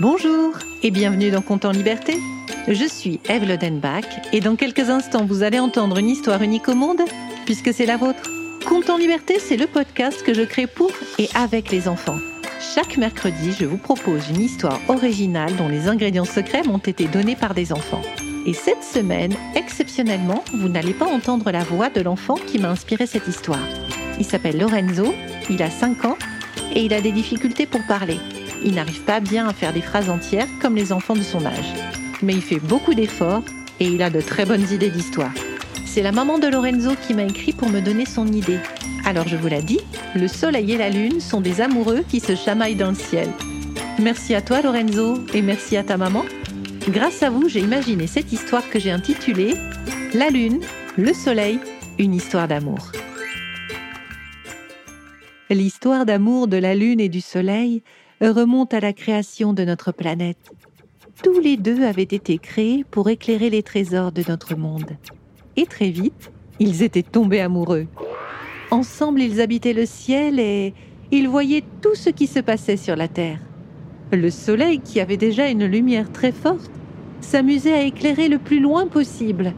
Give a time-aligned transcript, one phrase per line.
[0.00, 0.54] Bonjour
[0.84, 2.18] et bienvenue dans Compte en Liberté.
[2.68, 6.76] Je suis Eve Lodenbach et dans quelques instants vous allez entendre une histoire unique au
[6.76, 7.00] monde
[7.46, 8.30] puisque c'est la vôtre.
[8.64, 12.18] Compte en Liberté, c'est le podcast que je crée pour et avec les enfants.
[12.60, 17.34] Chaque mercredi, je vous propose une histoire originale dont les ingrédients secrets m'ont été donnés
[17.34, 18.02] par des enfants.
[18.46, 23.08] Et cette semaine, exceptionnellement, vous n'allez pas entendre la voix de l'enfant qui m'a inspiré
[23.08, 23.66] cette histoire.
[24.20, 25.12] Il s'appelle Lorenzo,
[25.50, 26.16] il a 5 ans
[26.72, 28.18] et il a des difficultés pour parler.
[28.64, 31.72] Il n'arrive pas bien à faire des phrases entières comme les enfants de son âge.
[32.22, 33.44] Mais il fait beaucoup d'efforts
[33.80, 35.32] et il a de très bonnes idées d'histoire.
[35.86, 38.58] C'est la maman de Lorenzo qui m'a écrit pour me donner son idée.
[39.04, 39.80] Alors je vous l'ai dit,
[40.14, 43.28] le soleil et la lune sont des amoureux qui se chamaillent dans le ciel.
[44.00, 46.24] Merci à toi Lorenzo et merci à ta maman.
[46.88, 49.54] Grâce à vous, j'ai imaginé cette histoire que j'ai intitulée
[50.14, 50.60] La lune,
[50.96, 51.58] le soleil,
[51.98, 52.92] une histoire d'amour.
[55.50, 57.82] L'histoire d'amour de la Lune et du Soleil
[58.20, 60.52] remonte à la création de notre planète.
[61.22, 64.96] Tous les deux avaient été créés pour éclairer les trésors de notre monde.
[65.56, 67.86] Et très vite, ils étaient tombés amoureux.
[68.70, 70.74] Ensemble, ils habitaient le ciel et
[71.10, 73.40] ils voyaient tout ce qui se passait sur la Terre.
[74.12, 76.70] Le Soleil, qui avait déjà une lumière très forte,
[77.20, 79.54] s'amusait à éclairer le plus loin possible.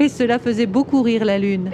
[0.00, 1.70] Et cela faisait beaucoup rire la Lune.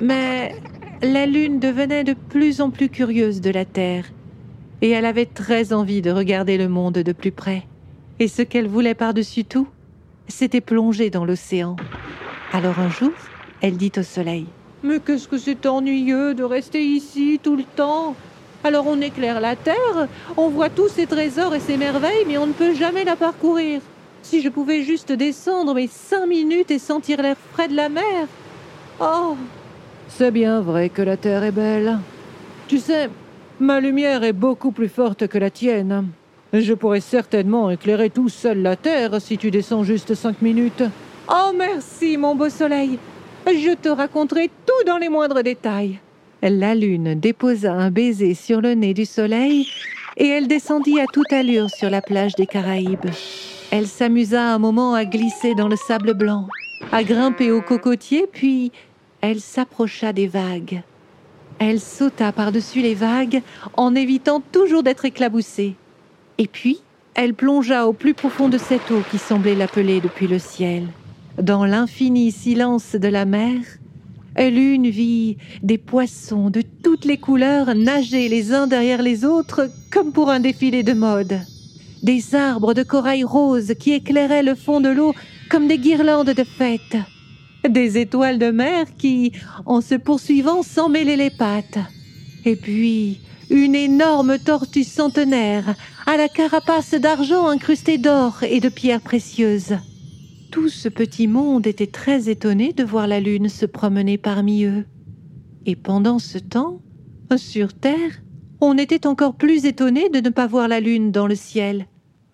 [0.00, 0.54] Mais
[1.02, 4.04] la Lune devenait de plus en plus curieuse de la Terre,
[4.82, 7.64] et elle avait très envie de regarder le monde de plus près.
[8.18, 9.68] Et ce qu'elle voulait par-dessus tout,
[10.28, 11.76] c'était plonger dans l'océan.
[12.52, 13.12] Alors un jour,
[13.60, 14.46] elle dit au Soleil
[14.82, 18.14] Mais qu'est-ce que c'est ennuyeux de rester ici tout le temps
[18.64, 22.46] Alors on éclaire la Terre, on voit tous ces trésors et ces merveilles, mais on
[22.46, 23.80] ne peut jamais la parcourir.
[24.22, 28.26] Si je pouvais juste descendre mes cinq minutes et sentir l'air frais de la mer.
[29.00, 29.36] Oh,
[30.08, 31.98] c'est bien vrai que la Terre est belle.
[32.68, 33.10] Tu sais,
[33.60, 36.08] ma lumière est beaucoup plus forte que la tienne.
[36.52, 40.84] Je pourrais certainement éclairer tout seul la Terre si tu descends juste cinq minutes.
[41.28, 42.98] Oh merci, mon beau soleil.
[43.46, 45.98] Je te raconterai tout dans les moindres détails.
[46.42, 49.66] La lune déposa un baiser sur le nez du soleil
[50.16, 53.10] et elle descendit à toute allure sur la plage des Caraïbes.
[53.70, 56.46] Elle s'amusa un moment à glisser dans le sable blanc,
[56.92, 58.70] à grimper au cocotier, puis
[59.20, 60.82] elle s'approcha des vagues.
[61.58, 63.42] Elle sauta par-dessus les vagues
[63.74, 65.74] en évitant toujours d'être éclaboussée.
[66.38, 66.80] Et puis,
[67.14, 70.88] elle plongea au plus profond de cette eau qui semblait l'appeler depuis le ciel.
[71.40, 73.60] Dans l'infini silence de la mer,
[74.38, 80.12] Lune vit des poissons de toutes les couleurs nager les uns derrière les autres comme
[80.12, 81.40] pour un défilé de mode.
[82.02, 85.14] Des arbres de corail rose qui éclairaient le fond de l'eau
[85.48, 86.96] comme des guirlandes de fête
[87.68, 89.32] des étoiles de mer qui,
[89.64, 91.78] en se poursuivant, s'emmêlaient les pattes.
[92.44, 95.74] Et puis, une énorme tortue centenaire
[96.06, 99.76] à la carapace d'argent incrustée d'or et de pierres précieuses.
[100.50, 104.84] Tout ce petit monde était très étonné de voir la lune se promener parmi eux.
[105.66, 106.80] Et pendant ce temps,
[107.36, 108.22] sur Terre,
[108.60, 111.86] on était encore plus étonné de ne pas voir la lune dans le ciel.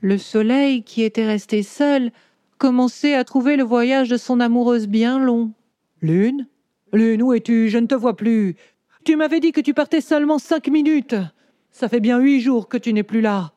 [0.00, 2.12] Le soleil, qui était resté seul,
[2.58, 5.52] commençait à trouver le voyage de son amoureuse bien long.
[6.00, 6.46] Lune?
[6.92, 7.68] Lune, où es-tu?
[7.68, 8.56] Je ne te vois plus.
[9.04, 11.16] Tu m'avais dit que tu partais seulement cinq minutes.
[11.70, 13.52] Ça fait bien huit jours que tu n'es plus là.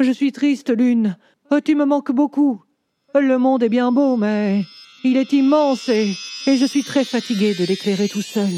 [0.00, 1.16] Je suis triste, Lune.
[1.64, 2.62] Tu me manques beaucoup.
[3.14, 4.62] Le monde est bien beau, mais
[5.04, 6.12] il est immense et,
[6.46, 8.50] et je suis très fatiguée de l'éclairer tout seul.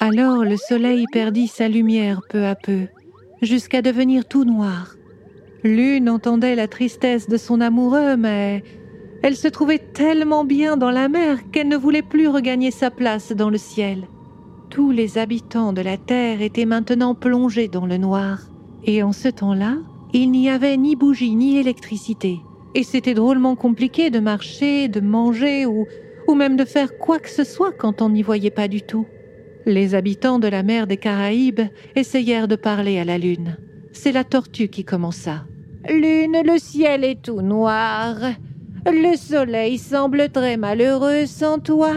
[0.00, 2.88] Alors le soleil perdit sa lumière peu à peu,
[3.42, 4.96] jusqu'à devenir tout noir.
[5.62, 8.64] Lune entendait la tristesse de son amoureux, mais
[9.24, 13.32] elle se trouvait tellement bien dans la mer qu'elle ne voulait plus regagner sa place
[13.32, 14.06] dans le ciel.
[14.68, 18.40] Tous les habitants de la Terre étaient maintenant plongés dans le noir.
[18.84, 19.78] Et en ce temps-là,
[20.12, 22.40] il n'y avait ni bougie ni électricité.
[22.74, 25.86] Et c'était drôlement compliqué de marcher, de manger ou,
[26.28, 29.06] ou même de faire quoi que ce soit quand on n'y voyait pas du tout.
[29.64, 31.62] Les habitants de la mer des Caraïbes
[31.96, 33.56] essayèrent de parler à la Lune.
[33.90, 35.46] C'est la tortue qui commença.
[35.88, 38.16] Lune, le ciel est tout noir.
[38.86, 41.92] Le soleil semble très malheureux sans toi.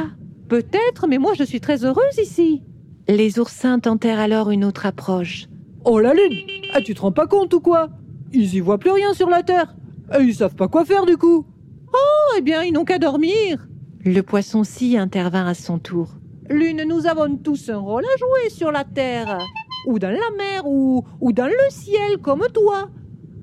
[0.47, 2.63] Peut-être, mais moi je suis très heureuse ici.
[3.09, 5.47] Les oursins tentèrent alors une autre approche.
[5.83, 6.33] Oh la lune
[6.73, 7.89] ah, Tu te rends pas compte ou quoi?
[8.31, 9.75] Ils y voient plus rien sur la terre.
[10.17, 11.45] Et ils savent pas quoi faire du coup.
[11.93, 13.67] Oh, eh bien, ils n'ont qu'à dormir.
[14.05, 16.15] Le poisson-ci intervint à son tour.
[16.49, 19.39] Lune, nous avons tous un rôle à jouer sur la terre,
[19.85, 22.89] ou dans la mer, ou, ou dans le ciel comme toi.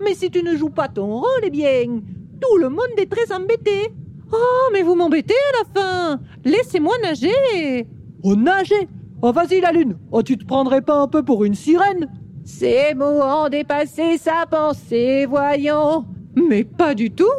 [0.02, 2.00] Mais si tu ne joues pas ton rôle, eh bien,
[2.49, 3.93] tout le monde est très embêté.
[4.32, 6.20] Oh, mais vous m'embêtez à la fin.
[6.44, 7.87] Laissez-moi nager.
[8.23, 8.88] Oh, nager
[9.23, 9.96] Oh, vas-y, la lune.
[10.11, 12.08] Oh, tu te prendrais pas un peu pour une sirène
[12.44, 16.05] Ces mots ont dépassé sa pensée, voyons.
[16.37, 17.38] Mais pas du tout.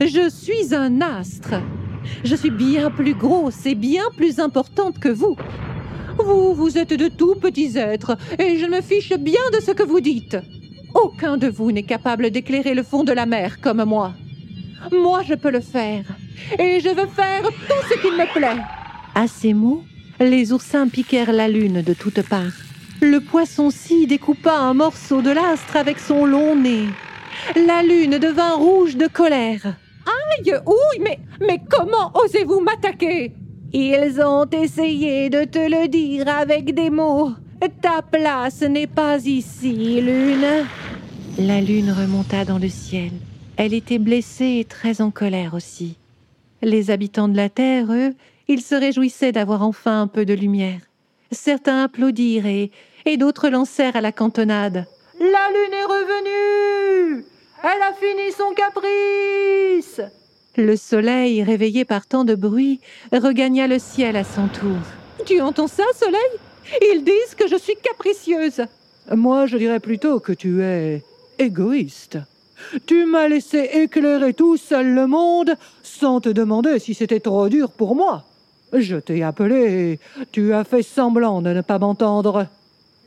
[0.00, 1.54] Je suis un astre.
[2.24, 5.36] Je suis bien plus grosse et bien plus importante que vous.
[6.18, 9.82] Vous, vous êtes de tout petits êtres, et je me fiche bien de ce que
[9.82, 10.36] vous dites.
[10.94, 14.12] Aucun de vous n'est capable d'éclairer le fond de la mer comme moi.
[14.90, 16.04] Moi, je peux le faire,
[16.58, 18.60] et je veux faire tout ce qu'il me plaît.
[19.14, 19.84] À ces mots,
[20.18, 22.58] les oursins piquèrent la lune de toutes parts.
[23.00, 26.86] Le poisson-ci découpa un morceau de l'astre avec son long nez.
[27.54, 29.76] La lune devint rouge de colère.
[30.06, 33.32] Aïe, ouille, mais, mais comment osez-vous m'attaquer?
[33.72, 37.32] Ils ont essayé de te le dire avec des mots.
[37.80, 40.66] Ta place n'est pas ici, lune.
[41.38, 43.10] La lune remonta dans le ciel.
[43.64, 45.96] Elle était blessée et très en colère aussi.
[46.62, 48.12] Les habitants de la terre, eux,
[48.48, 50.80] ils se réjouissaient d'avoir enfin un peu de lumière.
[51.30, 52.72] Certains applaudirent et,
[53.06, 54.84] et d'autres lancèrent à la cantonade.
[55.20, 57.24] La lune est revenue
[57.62, 60.00] Elle a fini son caprice
[60.56, 62.80] Le soleil, réveillé par tant de bruit,
[63.12, 64.80] regagna le ciel à son tour.
[65.24, 66.20] Tu entends ça, soleil?
[66.92, 68.62] Ils disent que je suis capricieuse.
[69.14, 71.04] Moi, je dirais plutôt que tu es
[71.38, 72.18] égoïste.
[72.86, 77.70] Tu m'as laissé éclairer tout seul le monde sans te demander si c'était trop dur
[77.70, 78.24] pour moi.
[78.72, 79.98] Je t'ai appelé
[80.30, 82.46] tu as fait semblant de ne pas m'entendre.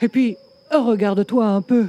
[0.02, 0.38] Et puis,
[0.72, 1.86] regarde-toi un peu.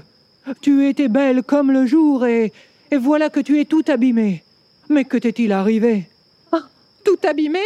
[0.60, 2.52] Tu étais belle comme le jour et,
[2.90, 4.42] et voilà que tu es tout abîmée.
[4.88, 6.08] Mais que t'est-il arrivé?
[6.52, 6.62] Ah,
[7.04, 7.60] Tout abîmé?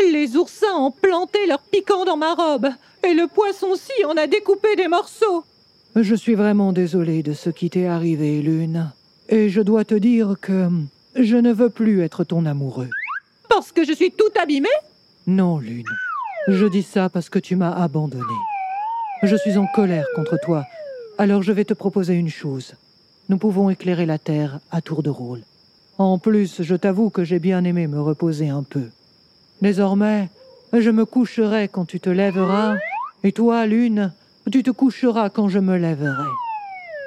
[0.00, 2.68] Les oursins ont planté leur piquant dans ma robe
[3.06, 5.44] et le poisson-ci en a découpé des morceaux.
[5.94, 8.90] Je suis vraiment désolé de ce qui t'est arrivé, Lune.
[9.28, 10.68] Et je dois te dire que
[11.16, 12.90] je ne veux plus être ton amoureux.
[13.48, 14.68] Parce que je suis tout abîmée?
[15.26, 15.86] Non, Lune.
[16.48, 18.24] Je dis ça parce que tu m'as abandonné.
[19.22, 20.64] Je suis en colère contre toi.
[21.16, 22.74] Alors je vais te proposer une chose.
[23.30, 25.40] Nous pouvons éclairer la Terre à tour de rôle.
[25.96, 28.90] En plus, je t'avoue que j'ai bien aimé me reposer un peu.
[29.62, 30.28] Désormais,
[30.74, 32.76] je me coucherai quand tu te lèveras,
[33.22, 34.12] et toi, Lune,
[34.52, 36.28] tu te coucheras quand je me lèverai.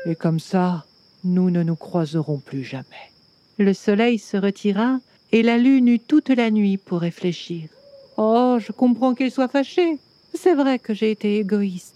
[0.07, 0.85] Et comme ça,
[1.27, 3.11] nous ne nous croiserons plus jamais.
[3.57, 4.99] Le soleil se retira,
[5.31, 7.69] et la lune eut toute la nuit pour réfléchir.
[8.17, 9.97] Oh, je comprends qu'il soit fâché.
[10.33, 11.95] C'est vrai que j'ai été égoïste.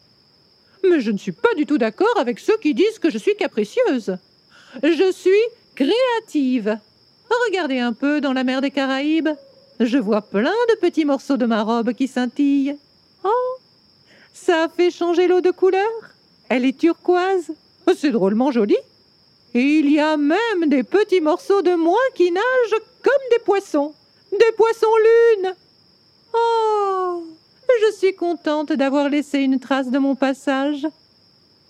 [0.83, 3.35] Mais je ne suis pas du tout d'accord avec ceux qui disent que je suis
[3.35, 4.17] capricieuse.
[4.83, 5.31] Je suis
[5.75, 6.77] créative.
[7.47, 9.29] Regardez un peu dans la mer des Caraïbes.
[9.79, 12.75] Je vois plein de petits morceaux de ma robe qui scintillent.
[13.23, 13.57] Oh,
[14.33, 15.89] ça a fait changer l'eau de couleur.
[16.49, 17.51] Elle est turquoise.
[17.95, 18.77] C'est drôlement joli.
[19.53, 23.93] Il y a même des petits morceaux de moi qui nagent comme des poissons.
[24.31, 24.87] Des poissons
[25.37, 25.53] lunes.
[26.33, 27.23] Oh
[27.81, 30.87] Je suis contente d'avoir laissé une trace de mon passage.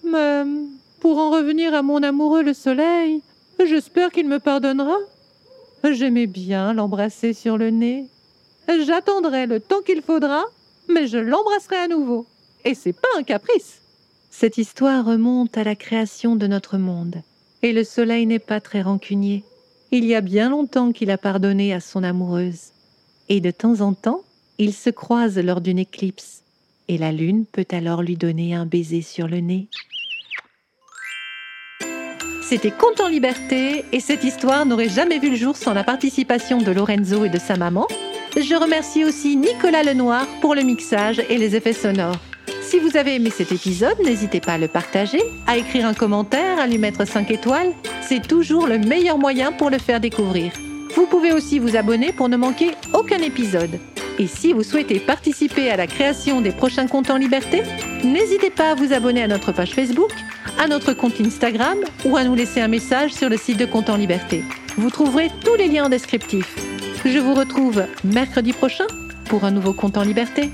[0.04, 0.44] Mais
[1.00, 3.22] pour en revenir à mon amoureux le soleil,
[3.60, 4.98] j'espère qu'il me pardonnera.
[5.84, 8.06] J'aimais bien l'embrasser sur le nez.
[8.86, 10.46] J'attendrai le temps qu'il faudra,
[10.88, 12.28] mais je l'embrasserai à nouveau.
[12.64, 13.82] Et c'est pas un caprice.
[14.30, 17.24] Cette histoire remonte à la création de notre monde.
[17.64, 19.44] Et le soleil n'est pas très rancunier.
[19.92, 22.72] Il y a bien longtemps qu'il a pardonné à son amoureuse.
[23.30, 24.24] Et de temps en temps,
[24.58, 26.44] ils se croisent lors d'une éclipse.
[26.88, 29.68] Et la lune peut alors lui donner un baiser sur le nez.
[32.42, 36.58] C'était Conte en liberté et cette histoire n'aurait jamais vu le jour sans la participation
[36.58, 37.88] de Lorenzo et de sa maman.
[38.36, 42.20] Je remercie aussi Nicolas Lenoir pour le mixage et les effets sonores.
[42.72, 46.58] Si vous avez aimé cet épisode, n'hésitez pas à le partager, à écrire un commentaire,
[46.58, 47.74] à lui mettre 5 étoiles.
[48.02, 50.54] C'est toujours le meilleur moyen pour le faire découvrir.
[50.96, 53.78] Vous pouvez aussi vous abonner pour ne manquer aucun épisode.
[54.20, 57.62] Et si vous souhaitez participer à la création des prochains comptes en liberté,
[58.06, 60.14] n'hésitez pas à vous abonner à notre page Facebook,
[60.58, 63.90] à notre compte Instagram ou à nous laisser un message sur le site de Compte
[63.90, 64.46] en liberté.
[64.78, 66.56] Vous trouverez tous les liens en descriptif.
[67.04, 68.88] Je vous retrouve mercredi prochain
[69.26, 70.50] pour un nouveau compte en liberté.